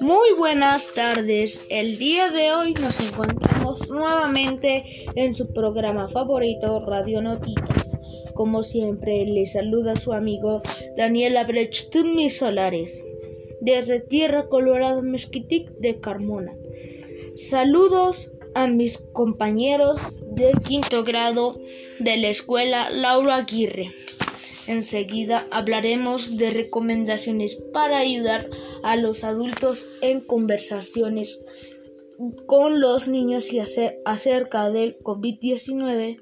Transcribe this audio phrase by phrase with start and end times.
[0.00, 1.66] Muy buenas tardes.
[1.70, 7.90] El día de hoy nos encontramos nuevamente en su programa favorito Radio Noticias.
[8.34, 10.62] Como siempre, les saluda su amigo
[10.96, 13.02] Daniel Abrecht mis solares
[13.60, 16.56] desde Tierra Colorado Mezquitic de Carmona.
[17.36, 19.98] Saludos a mis compañeros
[20.32, 21.52] de quinto grado
[21.98, 23.90] de la escuela Laura Aguirre.
[24.70, 28.48] Enseguida hablaremos de recomendaciones para ayudar
[28.84, 31.44] a los adultos en conversaciones
[32.46, 36.20] con los niños y hacer acerca del COVID-19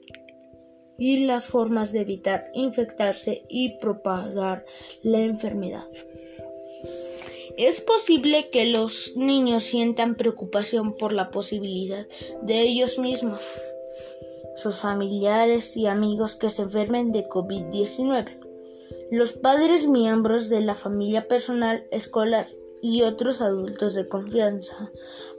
[0.98, 4.64] y las formas de evitar infectarse y propagar
[5.02, 5.84] la enfermedad.
[7.58, 12.06] Es posible que los niños sientan preocupación por la posibilidad
[12.40, 13.42] de ellos mismos,
[14.58, 18.40] sus familiares y amigos que se enfermen de COVID-19.
[19.12, 22.48] Los padres miembros de la familia personal, escolar
[22.82, 24.90] y otros adultos de confianza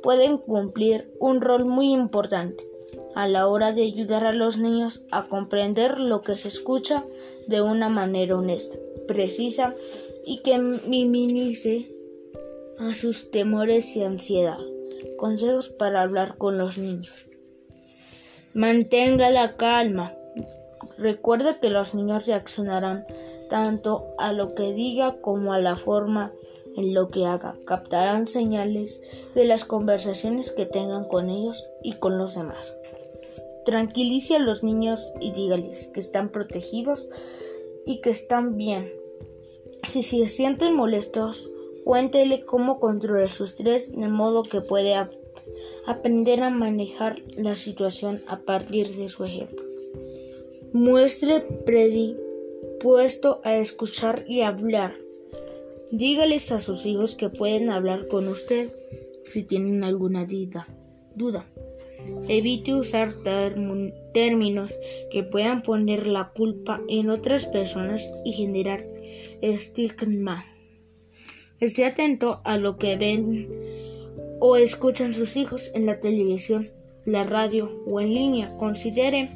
[0.02, 2.66] pueden cumplir un rol muy importante
[3.14, 7.06] a la hora de ayudar a los niños a comprender lo que se escucha
[7.48, 9.76] de una manera honesta, precisa
[10.26, 11.94] y que minimice
[12.78, 14.60] a sus temores y ansiedad.
[15.18, 17.29] Consejos para hablar con los niños.
[18.54, 20.16] Mantenga la calma.
[20.98, 23.06] Recuerde que los niños reaccionarán
[23.50, 26.34] tanto a lo que diga como a la forma
[26.76, 27.56] en lo que haga.
[27.66, 29.02] Captarán señales
[29.36, 32.76] de las conversaciones que tengan con ellos y con los demás.
[33.66, 37.08] Tranquilice a los niños y dígales que están protegidos
[37.86, 38.92] y que están bien.
[39.88, 41.50] Si se sienten molestos,
[41.90, 44.94] Cuéntele cómo controlar su estrés de modo que puede
[45.86, 49.66] aprender a manejar la situación a partir de su ejemplo.
[50.74, 54.96] Muestre predispuesto a escuchar y hablar.
[55.92, 58.70] Dígales a sus hijos que pueden hablar con usted
[59.30, 60.28] si tienen alguna
[61.16, 61.48] duda.
[62.28, 63.14] Evite usar
[64.14, 64.74] términos
[65.12, 68.86] que puedan poner la culpa en otras personas y generar
[69.42, 70.46] estigma.
[71.60, 73.50] Esté atento a lo que ven
[74.40, 76.70] o escuchan sus hijos en la televisión,
[77.06, 78.56] la radio o en línea.
[78.58, 79.30] Considere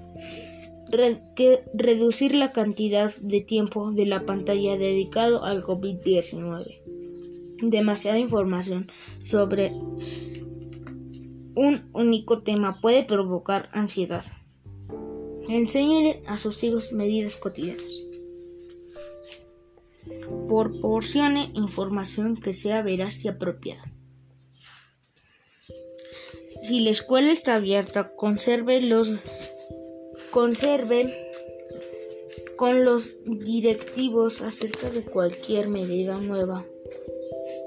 [1.36, 6.82] que reducir la cantidad de tiempo de la pantalla dedicado al COVID-19.
[7.62, 8.92] Demasiada información
[9.24, 9.72] sobre
[11.56, 14.26] un único tema puede provocar ansiedad.
[15.48, 18.06] Enséñele a sus hijos medidas cotidianas
[20.48, 23.92] proporcione información que sea veraz y apropiada.
[26.64, 29.14] Si la escuela está abierta, conserve los
[30.32, 31.14] conserve
[32.56, 36.66] con los directivos acerca de cualquier medida nueva.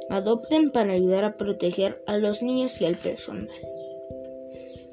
[0.08, 3.50] Adopten para ayudar a proteger a los niños y al personal.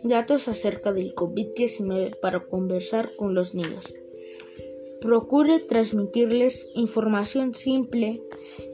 [0.03, 3.93] Datos acerca del COVID-19 para conversar con los niños.
[4.99, 8.21] Procure transmitirles información simple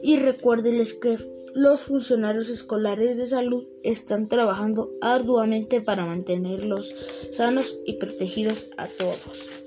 [0.02, 1.16] y recuérdeles que
[1.54, 6.94] los funcionarios escolares de salud están trabajando arduamente para mantenerlos
[7.32, 9.64] sanos y protegidos a todos.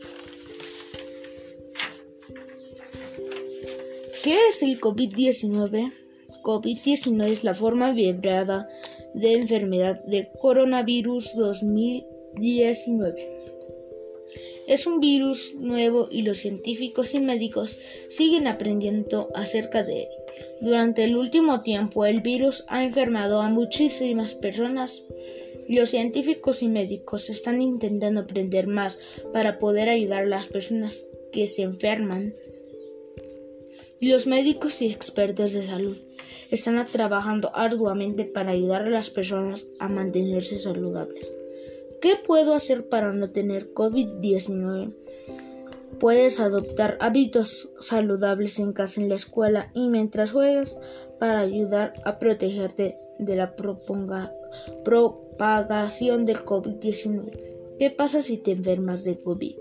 [4.24, 5.92] ¿Qué es el COVID-19?
[6.44, 8.70] COVID-19 es la forma vibrada
[9.14, 13.34] de enfermedad del coronavirus 2019.
[14.68, 17.78] Es un virus nuevo y los científicos y médicos
[18.10, 20.23] siguen aprendiendo acerca de él.
[20.62, 25.04] Durante el último tiempo el virus ha enfermado a muchísimas personas.
[25.68, 29.00] Los científicos y médicos están intentando aprender más
[29.32, 32.34] para poder ayudar a las personas que se enferman.
[34.00, 35.98] Los médicos y expertos de salud
[36.52, 41.34] están trabajando arduamente para ayudar a las personas a mantenerse saludables.
[42.02, 44.94] ¿Qué puedo hacer para no tener COVID-19?
[46.00, 50.80] Puedes adoptar hábitos saludables en casa, en la escuela y mientras juegas
[51.20, 53.56] para ayudar a protegerte de la
[54.84, 57.32] propagación del COVID-19.
[57.80, 59.56] ¿Qué pasa si te enfermas de COVID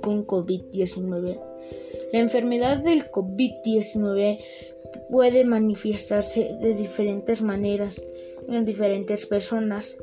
[0.00, 1.40] con COVID-19?
[2.12, 4.38] La enfermedad del COVID-19
[5.10, 8.00] puede manifestarse de diferentes maneras
[8.48, 9.96] en diferentes personas.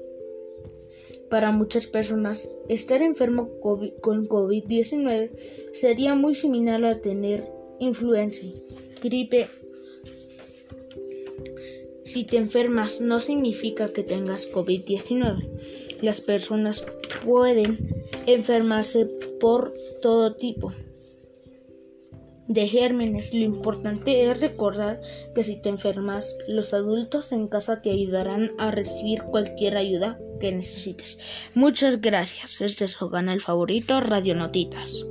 [1.30, 5.32] Para muchas personas, estar enfermo con COVID-19
[5.74, 8.46] sería muy similar a tener influenza,
[9.04, 9.48] gripe.
[12.04, 15.48] Si te enfermas no significa que tengas COVID-19.
[16.02, 16.86] Las personas
[17.24, 19.06] pueden enfermarse
[19.40, 20.74] por todo tipo
[22.48, 23.34] de gérmenes.
[23.34, 25.00] Lo importante es recordar
[25.36, 30.52] que si te enfermas, los adultos en casa te ayudarán a recibir cualquier ayuda que
[30.52, 31.20] necesites.
[31.54, 32.62] Muchas gracias.
[32.62, 35.06] Este es su canal favorito, Radio Notitas.